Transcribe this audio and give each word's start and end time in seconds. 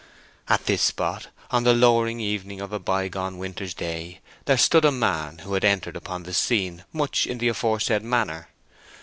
At 0.49 0.65
this 0.65 0.81
spot, 0.81 1.27
on 1.51 1.63
the 1.63 1.75
lowering 1.75 2.19
evening 2.19 2.59
of 2.59 2.73
a 2.73 2.79
by 2.79 3.07
gone 3.07 3.37
winter's 3.37 3.75
day, 3.75 4.19
there 4.45 4.57
stood 4.57 4.83
a 4.83 4.91
man 4.91 5.37
who 5.45 5.53
had 5.53 5.63
entered 5.63 5.95
upon 5.95 6.23
the 6.23 6.33
scene 6.33 6.85
much 6.91 7.27
in 7.27 7.37
the 7.37 7.49
aforesaid 7.49 8.01
manner. 8.01 8.49